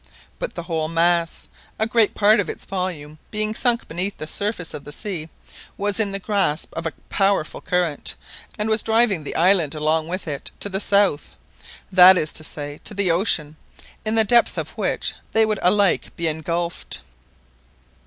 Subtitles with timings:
[0.39, 4.83] But the whole mass—a great part of its volume being sunk beneath the surface of
[4.83, 8.15] the sea—was in the grasp of a powerful current,
[8.57, 11.35] and was driving the island along with it to the south,
[11.91, 13.57] that is to say, to the ocean,
[14.03, 17.01] in the depths of which they would alike be engulfed.